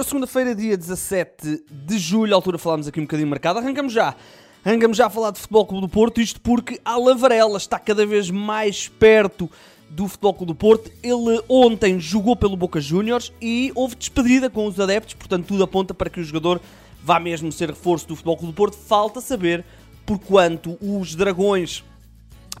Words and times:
Ora, 0.00 0.08
segunda-feira, 0.08 0.54
dia 0.54 0.78
17 0.78 1.62
de 1.70 1.98
julho, 1.98 2.34
altura 2.34 2.56
falámos 2.56 2.88
aqui 2.88 2.98
um 2.98 3.02
bocadinho 3.02 3.26
de 3.26 3.30
mercado. 3.32 3.58
Arrancamos 3.58 3.92
já. 3.92 4.16
Arrancamos 4.64 4.96
já 4.96 5.08
a 5.08 5.10
falar 5.10 5.30
de 5.30 5.38
Futebol 5.38 5.66
Clube 5.66 5.86
do 5.86 5.90
Porto, 5.90 6.22
isto 6.22 6.40
porque 6.40 6.80
a 6.82 6.96
Lavarela 6.96 7.58
está 7.58 7.78
cada 7.78 8.06
vez 8.06 8.30
mais 8.30 8.88
perto 8.88 9.50
do 9.90 10.08
Futebol 10.08 10.32
Clube 10.32 10.52
do 10.54 10.56
Porto. 10.56 10.90
Ele 11.02 11.42
ontem 11.46 12.00
jogou 12.00 12.34
pelo 12.34 12.56
Boca 12.56 12.80
Juniors 12.80 13.30
e 13.42 13.72
houve 13.74 13.94
despedida 13.94 14.48
com 14.48 14.64
os 14.64 14.80
adeptos, 14.80 15.12
portanto 15.12 15.48
tudo 15.48 15.64
aponta 15.64 15.92
para 15.92 16.08
que 16.08 16.18
o 16.18 16.24
jogador 16.24 16.62
vá 17.04 17.20
mesmo 17.20 17.52
ser 17.52 17.68
reforço 17.68 18.08
do 18.08 18.16
Futebol 18.16 18.38
Clube 18.38 18.54
do 18.54 18.56
Porto. 18.56 18.78
Falta 18.78 19.20
saber 19.20 19.66
por 20.06 20.18
quanto 20.18 20.78
os 20.80 21.14
Dragões 21.14 21.84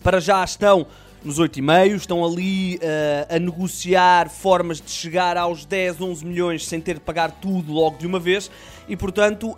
para 0.02 0.20
já 0.20 0.44
estão 0.44 0.86
nos 1.22 1.38
8,5, 1.38 1.96
estão 1.96 2.24
ali 2.24 2.76
uh, 2.76 3.34
a 3.36 3.38
negociar 3.38 4.28
formas 4.30 4.80
de 4.80 4.90
chegar 4.90 5.36
aos 5.36 5.64
10, 5.64 6.00
11 6.00 6.24
milhões 6.26 6.66
sem 6.66 6.80
ter 6.80 6.94
de 6.94 7.00
pagar 7.00 7.30
tudo 7.30 7.72
logo 7.72 7.98
de 7.98 8.06
uma 8.06 8.18
vez. 8.18 8.50
E 8.88 8.96
portanto 8.96 9.50
uh, 9.50 9.56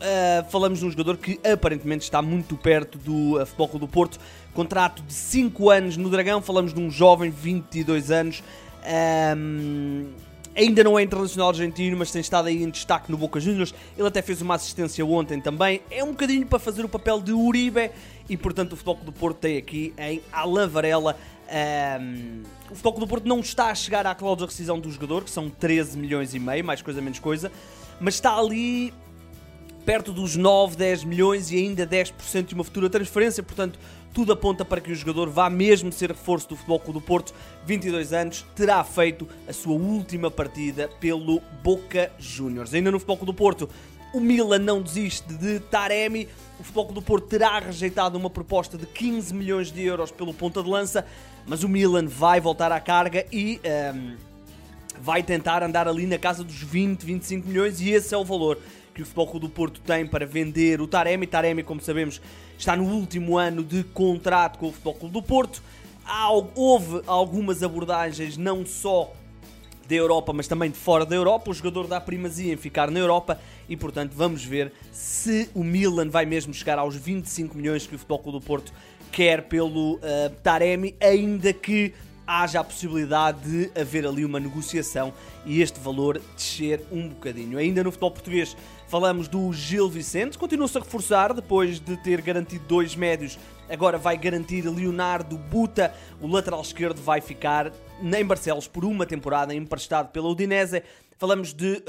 falamos 0.51 0.81
de 0.81 0.87
um 0.87 0.91
jogador 0.91 1.17
que 1.17 1.41
aparentemente 1.49 2.05
está 2.05 2.21
muito 2.21 2.57
perto 2.57 2.99
do 2.99 3.41
uh, 3.41 3.47
Futebol 3.47 3.79
do 3.79 3.89
Porto, 3.89 4.19
contrato 4.53 5.03
de 5.03 5.13
5 5.13 5.71
anos 5.71 5.97
no 5.97 6.11
Dragão, 6.11 6.43
falamos 6.43 6.75
de 6.75 6.81
um 6.81 6.91
jovem, 6.91 7.31
22 7.31 8.11
anos, 8.11 8.43
um, 9.37 10.09
ainda 10.57 10.85
não 10.85 10.99
é 10.99 11.03
internacional 11.03 11.49
argentino, 11.49 11.97
mas 11.97 12.11
tem 12.11 12.21
estado 12.21 12.49
aí 12.49 12.63
em 12.63 12.71
destaque 12.71 13.11
no 13.11 13.17
Boca 13.17 13.41
Juniors. 13.41 13.75
Ele 13.97 14.07
até 14.07 14.23
fez 14.23 14.41
uma 14.43 14.55
assistência 14.55 15.05
ontem 15.05 15.41
também. 15.41 15.81
É 15.91 16.03
um 16.05 16.11
bocadinho 16.11 16.47
para 16.47 16.59
fazer 16.59 16.85
o 16.85 16.89
papel 16.89 17.21
de 17.21 17.33
Uribe 17.33 17.91
e, 18.29 18.37
portanto, 18.37 18.73
o 18.73 18.77
Futebol 18.77 19.05
do 19.05 19.13
Porto 19.13 19.39
tem 19.39 19.57
aqui 19.57 19.93
em 19.99 20.23
Alain 20.33 20.69
Varela. 20.69 21.17
Um, 22.01 22.43
o 22.71 22.75
Futebol 22.75 23.01
do 23.01 23.07
Porto 23.07 23.27
não 23.27 23.41
está 23.41 23.67
a 23.67 23.75
chegar 23.75 24.07
à 24.07 24.15
cláusula 24.15 24.47
de 24.47 24.53
rescisão 24.53 24.79
do 24.79 24.91
jogador, 24.91 25.25
que 25.25 25.31
são 25.31 25.49
13 25.49 25.99
milhões 25.99 26.35
e 26.35 26.39
meio, 26.39 26.65
mais 26.65 26.81
coisa 26.81 27.01
menos 27.01 27.19
coisa, 27.19 27.53
mas 28.01 28.15
está 28.15 28.37
ali 28.37 28.93
perto 29.85 30.13
dos 30.13 30.37
9, 30.37 30.77
10 30.77 31.05
milhões 31.05 31.51
e 31.51 31.57
ainda 31.57 31.87
10% 31.87 32.47
de 32.47 32.55
uma 32.55 32.65
futura 32.65 32.89
transferência, 32.89 33.43
portanto, 33.43 33.79
tudo 34.13 34.33
aponta 34.33 34.65
para 34.65 34.81
que 34.81 34.93
o 34.93 34.95
jogador 34.95 35.29
vá 35.29 35.49
mesmo 35.49 35.91
ser 35.91 36.11
reforço 36.11 36.49
do 36.49 36.57
Futebol 36.57 36.79
Clube 36.79 37.01
do 37.01 37.05
Porto, 37.05 37.35
22 37.65 38.13
anos, 38.13 38.45
terá 38.55 38.85
feito 38.85 39.27
a 39.49 39.53
sua 39.53 39.73
última 39.73 40.31
partida 40.31 40.89
pelo 41.01 41.41
Boca 41.63 42.13
Juniors. 42.19 42.75
Ainda 42.75 42.91
no 42.91 42.99
Futebol 42.99 43.17
Clube 43.17 43.33
do 43.33 43.37
Porto, 43.37 43.69
o 44.13 44.21
Milan 44.21 44.59
não 44.59 44.83
desiste 44.83 45.33
de 45.33 45.61
Taremi, 45.61 46.29
o 46.61 46.63
Futebol 46.63 46.85
Clube 46.87 47.01
do 47.01 47.05
Porto 47.05 47.27
terá 47.27 47.59
rejeitado 47.59 48.19
uma 48.19 48.29
proposta 48.29 48.77
de 48.77 48.87
15 48.87 49.35
milhões 49.35 49.73
de 49.73 49.83
euros 49.83 50.11
pelo 50.11 50.35
ponta 50.35 50.63
de 50.63 50.69
lança, 50.69 51.07
mas 51.47 51.65
o 51.65 51.69
Milan 51.69 52.07
vai 52.07 52.41
voltar 52.41 52.71
à 52.71 52.81
carga 52.81 53.27
e... 53.33 53.61
Um, 53.95 54.33
vai 55.01 55.21
tentar 55.21 55.65
andar 55.65 55.89
ali 55.89 56.07
na 56.07 56.17
casa 56.17 56.45
dos 56.45 56.63
20, 56.63 57.05
25 57.05 57.49
milhões 57.49 57.81
e 57.81 57.91
esse 57.91 58.15
é 58.15 58.17
o 58.17 58.25
valor 58.25 58.59
que 58.95 59.03
o 59.03 59.05
Futebol 59.05 59.27
Clube 59.27 59.47
do 59.47 59.53
Porto 59.53 59.81
tem 59.81 60.07
para 60.07 60.27
vender 60.27 60.81
o 60.81 60.87
Taremi. 60.87 61.27
Taremi, 61.27 61.63
como 61.63 61.81
sabemos, 61.81 62.21
está 62.59 62.77
no 62.77 62.85
último 62.85 63.39
ano 63.39 63.65
de 63.65 63.83
contrato 63.83 64.59
com 64.59 64.69
o 64.69 64.73
Futebol 64.73 64.95
Clube 64.95 65.15
do 65.15 65.23
Porto. 65.23 65.63
Houve 66.55 67.03
algumas 67.07 67.63
abordagens 67.63 68.37
não 68.37 68.67
só 68.67 69.13
da 69.89 69.95
Europa, 69.95 70.33
mas 70.33 70.49
também 70.49 70.71
de 70.71 70.77
fora 70.77 71.05
da 71.05 71.15
Europa. 71.15 71.51
O 71.51 71.55
jogador 71.55 71.87
dá 71.87 72.01
primazia 72.01 72.53
em 72.53 72.57
ficar 72.57 72.91
na 72.91 72.99
Europa 72.99 73.41
e, 73.69 73.77
portanto, 73.77 74.13
vamos 74.15 74.45
ver 74.45 74.73
se 74.93 75.49
o 75.55 75.65
Milan 75.65 76.09
vai 76.09 76.27
mesmo 76.27 76.53
chegar 76.53 76.79
aos 76.79 76.97
25 76.97 77.57
milhões 77.57 77.87
que 77.87 77.95
o 77.95 77.99
Futebol 77.99 78.19
Clube 78.19 78.41
do 78.41 78.45
Porto 78.45 78.73
quer 79.11 79.43
pelo 79.43 79.97
uh, 79.97 80.01
Taremi, 80.43 80.97
ainda 81.01 81.53
que 81.53 81.93
haja 82.27 82.61
a 82.61 82.65
possibilidade 82.65 83.41
de 83.41 83.81
haver 83.81 84.07
ali 84.07 84.25
uma 84.25 84.41
negociação 84.41 85.13
e 85.45 85.61
este 85.61 85.79
valor 85.81 86.21
descer 86.35 86.83
um 86.91 87.09
bocadinho. 87.09 87.59
Ainda 87.59 87.83
no 87.83 87.91
futebol 87.91 88.13
português 88.13 88.57
falamos 88.93 89.27
do 89.27 89.51
Gil 89.55 89.89
Vicente, 89.89 90.37
continua-se 90.37 90.77
a 90.77 90.81
reforçar 90.83 91.33
depois 91.33 91.81
de 91.81 91.97
ter 91.97 92.21
garantido 92.21 92.63
dois 92.69 92.95
médios, 92.95 93.39
agora 93.67 93.97
vai 93.97 94.19
garantir 94.19 94.69
Leonardo 94.69 95.39
Buta, 95.39 95.95
o 96.21 96.27
lateral 96.27 96.61
esquerdo 96.61 97.01
vai 97.01 97.23
ficar 97.23 97.73
em 98.03 98.23
Barcelos 98.23 98.69
por 98.69 98.85
uma 98.85 99.07
temporada 99.07 99.55
emprestado 99.55 100.11
pela 100.11 100.29
Udinese. 100.29 100.83
Falamos 101.17 101.55
de 101.55 101.83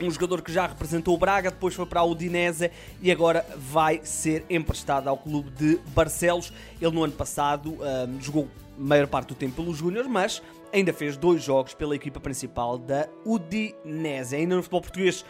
um, 0.00 0.06
um 0.06 0.10
jogador 0.10 0.42
que 0.42 0.52
já 0.52 0.66
representou 0.66 1.14
o 1.14 1.18
Braga, 1.18 1.52
depois 1.52 1.72
foi 1.72 1.86
para 1.86 2.00
a 2.00 2.04
Udinese 2.04 2.68
e 3.00 3.12
agora 3.12 3.46
vai 3.56 4.00
ser 4.02 4.44
emprestado 4.50 5.06
ao 5.06 5.16
clube 5.16 5.50
de 5.50 5.78
Barcelos. 5.94 6.52
Ele 6.82 6.90
no 6.90 7.04
ano 7.04 7.12
passado 7.12 7.74
um, 7.74 8.20
jogou 8.20 8.48
maior 8.76 9.06
parte 9.06 9.28
do 9.28 9.34
tempo 9.36 9.62
pelos 9.62 9.78
Júniors, 9.78 10.08
mas 10.08 10.42
ainda 10.72 10.92
fez 10.92 11.16
dois 11.16 11.44
jogos 11.44 11.74
pela 11.74 11.94
equipa 11.94 12.18
principal 12.18 12.76
da 12.76 13.08
Udinese. 13.24 14.34
Ainda 14.34 14.56
no 14.56 14.62
futebol 14.62 14.80
português, 14.80 15.24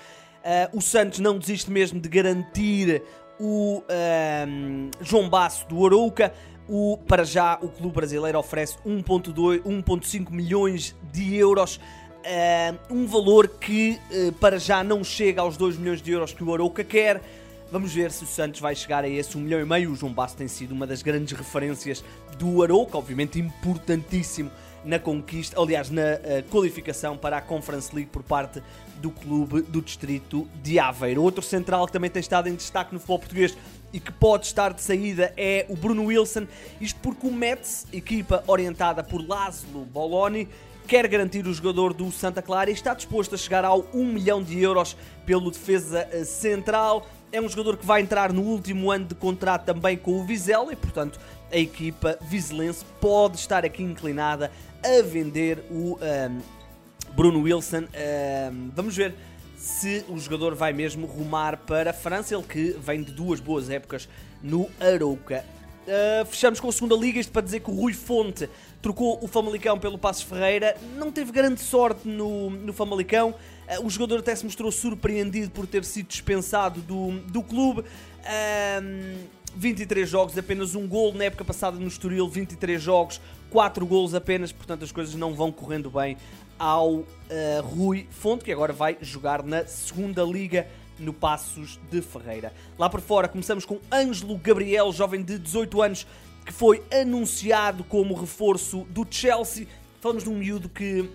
uh, 0.47 0.77
o 0.77 0.81
Santos 0.81 1.19
não 1.19 1.39
desiste 1.39 1.71
mesmo 1.71 2.01
de 2.01 2.09
garantir 2.09 3.03
o 3.39 3.79
uh, 3.79 4.91
João 5.01 5.29
Basso 5.29 5.67
do 5.67 5.85
Arouca. 5.85 6.33
O, 6.69 6.99
para 7.07 7.25
já, 7.25 7.59
o 7.61 7.69
clube 7.69 7.95
brasileiro 7.95 8.39
oferece 8.39 8.77
1,5 8.87 10.31
milhões 10.31 10.95
de 11.13 11.35
euros. 11.35 11.77
Uh, 11.77 12.95
um 12.95 13.07
valor 13.07 13.47
que 13.47 14.01
para 14.41 14.59
já 14.59 14.83
não 14.83 15.05
chega 15.05 15.43
aos 15.43 15.57
2 15.57 15.77
milhões 15.77 16.03
de 16.03 16.11
euros 16.11 16.33
que 16.33 16.43
o 16.43 16.53
Arouca 16.53 16.83
quer. 16.83 17.23
Vamos 17.71 17.93
ver 17.93 18.11
se 18.13 18.25
o 18.25 18.27
Santos 18.27 18.61
vai 18.61 18.75
chegar 18.75 19.05
a 19.05 19.09
esse 19.09 19.37
1 19.37 19.41
milhão 19.41 19.61
e 19.61 19.65
meio. 19.65 19.93
O 19.93 19.95
João 19.95 20.13
Basso 20.13 20.37
tem 20.37 20.49
sido 20.49 20.73
uma 20.73 20.87
das 20.87 21.03
grandes 21.03 21.37
referências 21.37 22.05
do 22.39 22.63
Arouca, 22.63 22.99
obviamente 22.99 23.39
importantíssimo 23.39 24.51
na 24.87 24.99
conquista, 24.99 25.61
aliás, 25.61 25.91
na 25.91 26.03
uh, 26.03 26.43
qualificação 26.51 27.17
para 27.17 27.37
a 27.37 27.41
Conference 27.41 27.95
League 27.95 28.11
por 28.11 28.23
parte 28.23 28.63
do 29.03 29.11
clube 29.11 29.63
do 29.63 29.83
distrito 29.83 30.49
de 30.63 30.79
Aveiro. 30.79 31.23
Outro 31.23 31.43
central 31.43 31.87
que 31.87 31.93
também 31.93 32.09
tem 32.09 32.21
estado 32.21 32.49
em 32.49 32.55
destaque 32.55 32.95
no 32.95 33.01
futebol 33.01 33.19
português 33.19 33.59
e 33.93 34.01
que 34.01 34.13
pode 34.13 34.47
estar 34.47 34.73
de 34.73 34.81
saída 34.81 35.33
é 35.37 35.67
o 35.69 35.77
Bruno 35.77 36.05
Wilson, 36.05 36.47
isto 36.81 36.99
porque 37.01 37.27
o 37.27 37.33
Metz, 37.33 37.87
equipa 37.93 38.43
orientada 38.47 39.03
por 39.03 39.27
Laszlo 39.27 39.85
Boloni, 39.85 40.49
quer 40.87 41.07
garantir 41.09 41.47
o 41.47 41.53
jogador 41.53 41.93
do 41.93 42.11
Santa 42.13 42.41
Clara 42.41 42.71
e 42.71 42.73
está 42.73 42.95
disposto 42.95 43.35
a 43.35 43.39
chegar 43.39 43.65
ao 43.65 43.87
1 43.93 44.05
milhão 44.05 44.43
de 44.43 44.61
euros 44.61 44.97
pelo 45.25 45.51
defesa 45.51 46.09
eh, 46.13 46.25
central. 46.25 47.07
É 47.33 47.41
um 47.41 47.49
jogador 47.49 47.77
que 47.77 47.85
vai 47.85 48.01
entrar 48.01 48.33
no 48.33 48.43
último 48.43 48.91
ano 48.91 49.05
de 49.05 49.15
contrato 49.15 49.65
também 49.65 49.97
com 49.97 50.13
o 50.13 50.25
Vizela 50.25 50.73
e, 50.73 50.77
portanto, 50.77 51.19
a 51.51 51.57
equipa 51.57 52.17
vizelense 52.21 52.85
pode 53.01 53.37
estar 53.37 53.65
aqui 53.65 53.83
inclinada 53.83 54.51
a 54.87 55.03
vender 55.03 55.65
o 55.69 55.97
um, 55.97 56.41
Bruno 57.15 57.43
Wilson. 57.43 57.85
Um, 58.53 58.71
vamos 58.73 58.97
ver 58.97 59.15
se 59.57 60.05
o 60.09 60.17
jogador 60.17 60.55
vai 60.55 60.73
mesmo 60.73 61.07
rumar 61.07 61.57
para 61.59 61.91
a 61.91 61.93
França, 61.93 62.35
ele 62.35 62.45
que 62.45 62.77
vem 62.79 63.03
de 63.03 63.11
duas 63.11 63.41
boas 63.41 63.69
épocas 63.69 64.09
no 64.41 64.71
Arouca. 64.79 65.45
Uh, 65.87 66.25
fechamos 66.27 66.61
com 66.61 66.69
a 66.69 66.73
segunda 66.73 66.95
liga, 66.95 67.19
isto 67.19 67.33
para 67.33 67.43
dizer 67.43 67.61
que 67.61 67.71
o 67.71 67.75
Rui 67.75 67.93
Fonte 67.93 68.49
trocou 68.81 69.19
o 69.23 69.27
Famalicão 69.27 69.79
pelo 69.79 69.99
Passos 69.99 70.23
Ferreira, 70.23 70.77
não 70.97 71.11
teve 71.11 71.33
grande 71.33 71.61
sorte 71.61 72.07
no, 72.07 72.51
no 72.51 72.73
Famalicão, 72.73 73.31
uh, 73.31 73.85
o 73.85 73.91
jogador 73.91 74.21
até 74.21 74.35
se 74.37 74.45
mostrou 74.45 74.71
surpreendido 74.71 75.51
por 75.51 75.67
ter 75.67 75.85
sido 75.85 76.07
dispensado 76.07 76.81
do, 76.81 77.19
do 77.23 77.43
clube. 77.43 77.81
Uh, 77.81 79.37
23 79.57 80.09
jogos, 80.09 80.37
apenas 80.37 80.75
um 80.75 80.87
gol 80.87 81.15
na 81.15 81.25
época 81.25 81.45
passada 81.45 81.79
no 81.79 81.89
Estoril, 81.89 82.29
23 82.29 82.81
jogos, 82.81 83.21
4 83.51 83.87
golos 83.87 84.15
apenas, 84.15 84.53
portanto 84.53 84.85
as 84.85 84.93
coisas 84.93 85.15
não 85.15 85.35
vão 85.35 85.51
correndo 85.51 85.91
bem 85.91 86.17
ao 86.59 86.91
uh, 86.91 87.07
Rui 87.65 88.07
Fonte, 88.11 88.45
que 88.45 88.53
agora 88.53 88.73
vai 88.73 88.99
jogar 89.01 89.43
na 89.43 89.67
segunda 89.67 90.23
liga 90.23 90.67
no 90.99 91.13
Passos 91.13 91.81
de 91.91 92.03
Ferreira. 92.03 92.53
Lá 92.79 92.89
por 92.89 93.01
fora 93.01 93.29
começamos 93.29 93.65
com 93.65 93.81
Ângelo 93.91 94.37
Gabriel, 94.39 94.93
jovem 94.93 95.23
de 95.23 95.39
18 95.39 95.83
anos, 95.83 96.07
que 96.45 96.53
foi 96.53 96.83
anunciado 96.93 97.83
como 97.85 98.15
reforço 98.15 98.87
do 98.91 99.07
Chelsea. 99.11 99.67
Falamos 100.01 100.23
de 100.23 100.31
um 100.31 100.37
miúdo 100.37 100.69
que 100.69 101.11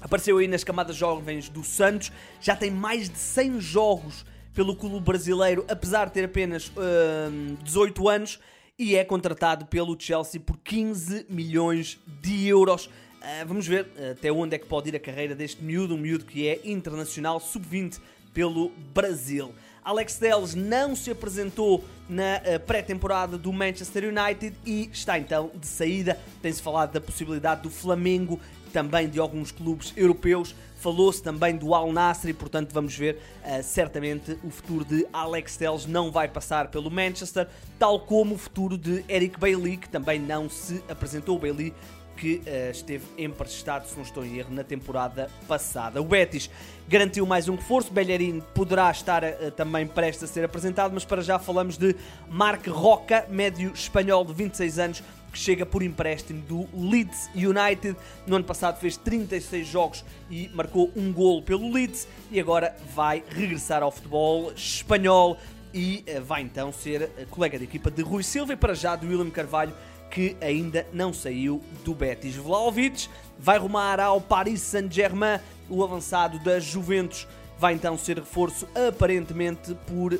apareceu 0.00 0.38
aí 0.38 0.46
nas 0.46 0.62
camadas 0.62 0.96
jovens 0.96 1.48
do 1.48 1.64
Santos, 1.64 2.12
já 2.40 2.54
tem 2.54 2.70
mais 2.70 3.08
de 3.08 3.18
100 3.18 3.60
jogos 3.60 4.24
pelo 4.54 4.76
clube 4.76 5.00
brasileiro, 5.00 5.64
apesar 5.68 6.06
de 6.06 6.12
ter 6.12 6.24
apenas 6.24 6.68
uh, 6.68 7.56
18 7.62 8.08
anos, 8.08 8.40
e 8.78 8.96
é 8.96 9.04
contratado 9.04 9.66
pelo 9.66 9.98
Chelsea 9.98 10.40
por 10.40 10.56
15 10.58 11.26
milhões 11.28 11.98
de 12.22 12.46
euros. 12.46 12.86
Uh, 12.86 13.46
vamos 13.46 13.66
ver 13.66 13.90
até 14.12 14.30
onde 14.30 14.54
é 14.54 14.58
que 14.58 14.66
pode 14.66 14.88
ir 14.88 14.96
a 14.96 15.00
carreira 15.00 15.34
deste 15.34 15.62
miúdo, 15.62 15.94
um 15.94 15.98
miúdo 15.98 16.24
que 16.24 16.46
é 16.48 16.60
internacional 16.64 17.40
sub-20 17.40 18.00
pelo 18.32 18.70
Brasil. 18.94 19.54
Alex 19.84 20.16
Telles 20.16 20.54
não 20.54 20.96
se 20.96 21.10
apresentou 21.10 21.84
na 22.08 22.38
uh, 22.38 22.60
pré-temporada 22.60 23.36
do 23.36 23.52
Manchester 23.52 24.04
United 24.04 24.56
e 24.64 24.88
está 24.92 25.18
então 25.18 25.50
de 25.54 25.66
saída. 25.66 26.18
Tem-se 26.40 26.62
falado 26.62 26.92
da 26.92 27.00
possibilidade 27.00 27.62
do 27.62 27.70
Flamengo, 27.70 28.40
também 28.72 29.08
de 29.08 29.20
alguns 29.20 29.52
clubes 29.52 29.92
europeus 29.96 30.54
Falou-se 30.84 31.22
também 31.22 31.56
do 31.56 31.74
Al 31.74 31.90
Nassr 31.90 32.28
e, 32.28 32.34
portanto, 32.34 32.70
vamos 32.70 32.94
ver. 32.94 33.18
Uh, 33.42 33.62
certamente 33.62 34.38
o 34.44 34.50
futuro 34.50 34.84
de 34.84 35.06
Alex 35.10 35.56
Telles 35.56 35.86
não 35.86 36.12
vai 36.12 36.28
passar 36.28 36.68
pelo 36.68 36.90
Manchester, 36.90 37.48
tal 37.78 38.00
como 38.00 38.34
o 38.34 38.38
futuro 38.38 38.76
de 38.76 39.02
Eric 39.08 39.40
Bailey, 39.40 39.78
que 39.78 39.88
também 39.88 40.20
não 40.20 40.46
se 40.46 40.84
apresentou. 40.86 41.36
O 41.36 41.38
Bailey 41.38 41.72
que 42.16 42.36
uh, 42.46 42.70
esteve 42.70 43.04
emprestado, 43.18 43.86
se 43.86 43.96
não 43.96 44.02
estou 44.02 44.24
em 44.24 44.38
erro, 44.38 44.54
na 44.54 44.64
temporada 44.64 45.30
passada. 45.46 46.00
O 46.00 46.04
Betis 46.04 46.50
garantiu 46.88 47.26
mais 47.26 47.48
um 47.48 47.56
reforço, 47.56 47.92
Bellerin 47.92 48.42
poderá 48.54 48.90
estar 48.90 49.24
uh, 49.24 49.50
também 49.50 49.86
prestes 49.86 50.24
a 50.24 50.32
ser 50.32 50.44
apresentado, 50.44 50.92
mas 50.92 51.04
para 51.04 51.22
já 51.22 51.38
falamos 51.38 51.76
de 51.76 51.94
Marc 52.28 52.66
Roca, 52.68 53.26
médio 53.28 53.72
espanhol 53.74 54.24
de 54.24 54.32
26 54.32 54.78
anos, 54.78 55.02
que 55.32 55.38
chega 55.38 55.66
por 55.66 55.82
empréstimo 55.82 56.40
do 56.42 56.68
Leeds 56.72 57.28
United. 57.34 57.96
No 58.26 58.36
ano 58.36 58.44
passado 58.44 58.78
fez 58.78 58.96
36 58.96 59.66
jogos 59.66 60.04
e 60.30 60.48
marcou 60.54 60.92
um 60.94 61.12
golo 61.12 61.42
pelo 61.42 61.72
Leeds 61.72 62.06
e 62.30 62.38
agora 62.38 62.76
vai 62.94 63.24
regressar 63.28 63.82
ao 63.82 63.90
futebol 63.90 64.52
espanhol 64.52 65.36
e 65.72 66.04
uh, 66.06 66.22
vai 66.22 66.42
então 66.42 66.72
ser 66.72 67.10
colega 67.30 67.58
de 67.58 67.64
equipa 67.64 67.90
de 67.90 68.02
Rui 68.02 68.22
Silva 68.22 68.52
e 68.52 68.56
para 68.56 68.74
já 68.74 68.94
de 68.94 69.06
William 69.06 69.30
Carvalho 69.30 69.74
que 70.10 70.36
ainda 70.40 70.86
não 70.92 71.12
saiu 71.12 71.62
do 71.84 71.94
Betis. 71.94 72.36
Vlaovic 72.36 73.08
vai 73.38 73.58
rumar 73.58 73.98
ao 74.00 74.20
Paris 74.20 74.60
Saint-Germain, 74.60 75.40
o 75.68 75.82
avançado 75.82 76.38
da 76.38 76.60
Juventus 76.60 77.26
vai 77.58 77.74
então 77.74 77.96
ser 77.96 78.18
reforço 78.18 78.68
aparentemente 78.74 79.74
por 79.86 80.18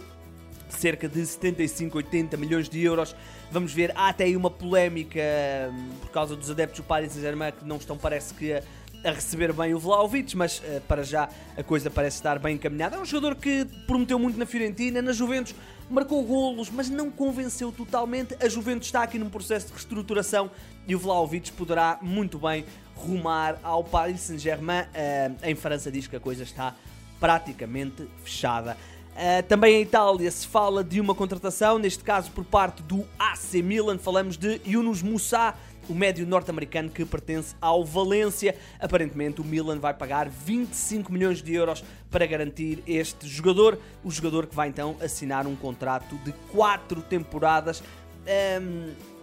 cerca 0.68 1.08
de 1.08 1.24
75, 1.24 1.96
80 1.96 2.36
milhões 2.36 2.68
de 2.68 2.82
euros. 2.82 3.14
Vamos 3.50 3.72
ver, 3.72 3.92
há 3.94 4.08
até 4.08 4.24
aí 4.24 4.36
uma 4.36 4.50
polémica 4.50 5.20
hum, 5.70 5.90
por 6.00 6.10
causa 6.10 6.34
dos 6.34 6.50
adeptos 6.50 6.80
do 6.80 6.84
Paris 6.84 7.12
Saint-Germain 7.12 7.52
que 7.52 7.64
não 7.64 7.76
estão, 7.76 7.96
parece 7.96 8.34
que, 8.34 8.60
a 9.04 9.10
receber 9.10 9.52
bem 9.52 9.74
o 9.74 9.78
Vlaovic, 9.78 10.36
mas 10.36 10.58
uh, 10.58 10.80
para 10.88 11.02
já 11.04 11.28
a 11.56 11.62
coisa 11.62 11.90
parece 11.90 12.16
estar 12.16 12.38
bem 12.38 12.54
encaminhada. 12.54 12.96
É 12.96 12.98
um 13.00 13.04
jogador 13.04 13.36
que 13.36 13.66
prometeu 13.86 14.18
muito 14.18 14.38
na 14.38 14.46
Fiorentina, 14.46 15.02
na 15.02 15.12
Juventus 15.12 15.54
marcou 15.88 16.22
golos, 16.22 16.70
mas 16.70 16.88
não 16.88 17.10
convenceu 17.10 17.70
totalmente. 17.70 18.36
A 18.40 18.48
Juventus 18.48 18.88
está 18.88 19.02
aqui 19.02 19.18
num 19.18 19.28
processo 19.28 19.66
de 19.66 19.72
reestruturação 19.72 20.50
e 20.86 20.94
o 20.94 20.98
Vlaovic 20.98 21.52
poderá 21.52 21.98
muito 22.00 22.38
bem 22.38 22.64
rumar 22.94 23.58
ao 23.62 23.84
Paris 23.84 24.20
Saint-Germain. 24.20 24.82
Uh, 24.82 25.36
em 25.42 25.54
França 25.54 25.90
diz 25.90 26.06
que 26.06 26.16
a 26.16 26.20
coisa 26.20 26.42
está 26.42 26.74
praticamente 27.20 28.08
fechada. 28.22 28.76
Uh, 29.14 29.42
também 29.46 29.76
em 29.76 29.82
Itália 29.82 30.30
se 30.30 30.46
fala 30.46 30.82
de 30.82 31.00
uma 31.00 31.14
contratação, 31.14 31.78
neste 31.78 32.02
caso 32.02 32.30
por 32.32 32.44
parte 32.44 32.82
do 32.82 33.06
AC 33.18 33.54
Milan, 33.62 33.98
falamos 33.98 34.36
de 34.36 34.60
Yunus 34.66 35.02
Moussa, 35.02 35.54
o 35.88 35.94
médio 35.94 36.26
norte-americano 36.26 36.90
que 36.90 37.04
pertence 37.04 37.54
ao 37.60 37.84
Valência. 37.84 38.56
Aparentemente 38.78 39.40
o 39.40 39.44
Milan 39.44 39.78
vai 39.78 39.94
pagar 39.94 40.28
25 40.28 41.12
milhões 41.12 41.42
de 41.42 41.54
euros 41.54 41.84
para 42.10 42.26
garantir 42.26 42.82
este 42.86 43.26
jogador, 43.26 43.78
o 44.02 44.10
jogador 44.10 44.46
que 44.46 44.54
vai 44.54 44.68
então 44.68 44.96
assinar 45.00 45.46
um 45.46 45.56
contrato 45.56 46.16
de 46.24 46.32
4 46.52 47.02
temporadas. 47.02 47.82
Um, 48.60 49.14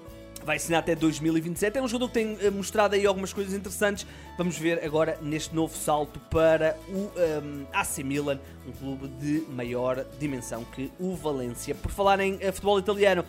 vai 0.43 0.57
assinar 0.57 0.79
até 0.79 0.95
2027. 0.95 1.77
É 1.77 1.81
um 1.81 1.87
jogador 1.87 2.07
que 2.07 2.13
tem 2.13 2.37
eh, 2.41 2.49
mostrado 2.49 2.95
aí 2.95 3.05
algumas 3.05 3.33
coisas 3.33 3.53
interessantes. 3.53 4.05
Vamos 4.37 4.57
ver 4.57 4.83
agora 4.83 5.17
neste 5.21 5.55
novo 5.55 5.75
salto 5.75 6.19
para 6.31 6.77
o 6.89 7.11
um, 7.43 7.65
AC 7.73 7.99
Milan, 7.99 8.39
um 8.67 8.71
clube 8.71 9.07
de 9.19 9.43
maior 9.51 10.05
dimensão 10.19 10.63
que 10.63 10.91
o 10.99 11.15
Valência. 11.15 11.75
Por 11.75 11.91
falar 11.91 12.19
em 12.19 12.37
eh, 12.41 12.51
futebol 12.51 12.79
italiano, 12.79 13.23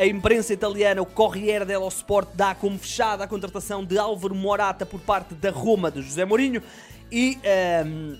a 0.00 0.06
imprensa 0.06 0.54
italiana, 0.54 1.02
o 1.02 1.06
Corriere 1.06 1.66
dello 1.66 1.86
Sport, 1.88 2.30
dá 2.32 2.54
como 2.54 2.78
fechada 2.78 3.24
a 3.24 3.26
contratação 3.26 3.84
de 3.84 3.98
Álvaro 3.98 4.34
Morata 4.34 4.86
por 4.86 4.98
parte 4.98 5.34
da 5.34 5.50
Roma 5.50 5.90
de 5.90 6.00
José 6.00 6.24
Mourinho 6.24 6.62
e 7.12 7.38
um, 7.84 8.16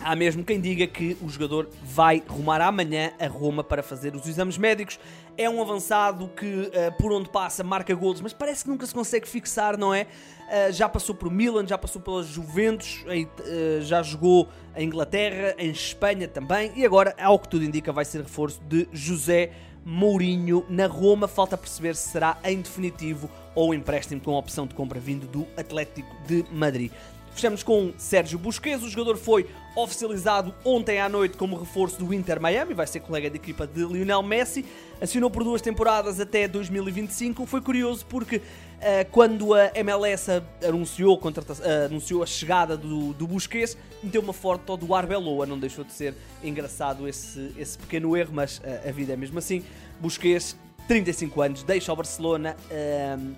há 0.00 0.16
mesmo 0.16 0.42
quem 0.42 0.60
diga 0.60 0.84
que 0.84 1.16
o 1.22 1.28
jogador 1.28 1.70
vai 1.84 2.20
rumar 2.26 2.60
amanhã 2.60 3.12
a 3.20 3.28
Roma 3.28 3.62
para 3.62 3.84
fazer 3.84 4.16
os 4.16 4.26
exames 4.26 4.58
médicos. 4.58 4.98
É 5.38 5.48
um 5.48 5.62
avançado 5.62 6.26
que 6.26 6.44
uh, 6.44 6.70
por 7.00 7.12
onde 7.12 7.30
passa 7.30 7.62
marca 7.62 7.94
golos, 7.94 8.20
mas 8.20 8.32
parece 8.32 8.64
que 8.64 8.70
nunca 8.70 8.84
se 8.84 8.92
consegue 8.92 9.28
fixar, 9.28 9.78
não 9.78 9.94
é? 9.94 10.08
Uh, 10.48 10.72
já 10.72 10.88
passou 10.88 11.14
por 11.14 11.30
Milan, 11.30 11.64
já 11.64 11.78
passou 11.78 12.02
pelas 12.02 12.26
Juventus, 12.26 13.04
uh, 13.06 13.80
já 13.82 14.02
jogou 14.02 14.48
em 14.74 14.88
Inglaterra, 14.88 15.54
em 15.56 15.70
Espanha 15.70 16.26
também 16.26 16.72
e 16.74 16.84
agora, 16.84 17.14
ao 17.16 17.38
que 17.38 17.48
tudo 17.48 17.64
indica, 17.64 17.92
vai 17.92 18.04
ser 18.04 18.22
reforço 18.22 18.60
de 18.64 18.88
José 18.92 19.46
Mourinho 19.46 19.71
Mourinho 19.84 20.64
na 20.68 20.86
Roma. 20.86 21.28
Falta 21.28 21.56
perceber 21.56 21.96
se 21.96 22.10
será 22.10 22.38
em 22.44 22.60
definitivo 22.60 23.30
ou 23.54 23.74
empréstimo 23.74 24.20
com 24.20 24.32
opção 24.32 24.66
de 24.66 24.74
compra 24.74 24.98
vindo 24.98 25.26
do 25.26 25.46
Atlético 25.56 26.14
de 26.26 26.44
Madrid. 26.50 26.90
Fechamos 27.34 27.62
com 27.62 27.92
Sérgio 27.96 28.38
Busquets. 28.38 28.84
O 28.84 28.90
jogador 28.90 29.16
foi 29.16 29.48
oficializado 29.74 30.54
ontem 30.64 31.00
à 31.00 31.08
noite 31.08 31.36
como 31.36 31.56
reforço 31.56 31.98
do 31.98 32.12
Inter 32.12 32.40
Miami, 32.40 32.74
vai 32.74 32.86
ser 32.86 33.00
colega 33.00 33.30
de 33.30 33.36
equipa 33.36 33.66
de 33.66 33.84
Lionel 33.84 34.22
Messi. 34.22 34.64
Assinou 35.00 35.30
por 35.30 35.42
duas 35.42 35.62
temporadas 35.62 36.20
até 36.20 36.46
2025. 36.46 37.46
Foi 37.46 37.60
curioso 37.60 38.04
porque 38.06 38.42
quando 39.10 39.54
a 39.54 39.70
MLS 39.74 40.42
anunciou, 40.66 41.16
uh, 41.16 41.86
anunciou 41.86 42.22
a 42.22 42.26
chegada 42.26 42.76
do, 42.76 43.12
do 43.12 43.26
Busquets, 43.26 43.76
meteu 44.02 44.20
uma 44.20 44.32
foto 44.32 44.76
do 44.76 44.94
Arbeloa. 44.94 45.46
Não 45.46 45.58
deixou 45.58 45.84
de 45.84 45.92
ser 45.92 46.14
engraçado 46.42 47.06
esse, 47.06 47.52
esse 47.56 47.78
pequeno 47.78 48.16
erro, 48.16 48.32
mas 48.32 48.58
uh, 48.58 48.88
a 48.88 48.92
vida 48.92 49.12
é 49.12 49.16
mesmo 49.16 49.38
assim. 49.38 49.64
Busquets 50.00 50.56
35 50.88 51.42
anos, 51.42 51.62
deixa 51.62 51.92
o 51.92 51.96
Barcelona, 51.96 52.56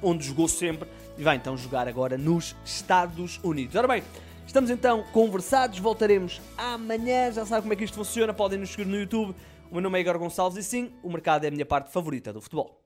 onde 0.02 0.24
jogou 0.24 0.48
sempre, 0.48 0.88
e 1.18 1.22
vai 1.22 1.36
então 1.36 1.56
jogar 1.58 1.86
agora 1.86 2.16
nos 2.16 2.56
Estados 2.64 3.38
Unidos. 3.44 3.76
Ora 3.76 3.86
bem, 3.86 4.02
estamos 4.46 4.70
então 4.70 5.04
conversados, 5.12 5.78
voltaremos 5.78 6.40
amanhã, 6.56 7.30
já 7.30 7.44
sabe 7.44 7.60
como 7.60 7.74
é 7.74 7.76
que 7.76 7.84
isto 7.84 7.96
funciona, 7.96 8.32
podem 8.32 8.58
nos 8.58 8.70
seguir 8.70 8.86
no 8.86 8.96
YouTube. 8.96 9.34
O 9.70 9.74
meu 9.74 9.82
nome 9.82 9.98
é 9.98 10.00
Igor 10.00 10.18
Gonçalves 10.18 10.64
e 10.64 10.66
sim, 10.66 10.92
o 11.02 11.10
mercado 11.10 11.44
é 11.44 11.48
a 11.48 11.50
minha 11.50 11.66
parte 11.66 11.92
favorita 11.92 12.32
do 12.32 12.40
futebol. 12.40 12.83